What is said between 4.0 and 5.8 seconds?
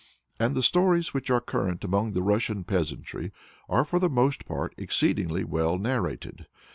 most part exceedingly well